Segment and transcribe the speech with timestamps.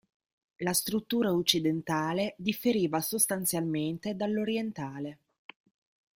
[0.55, 5.19] La struttura occidentale differiva sostanzialmente dall'orientale.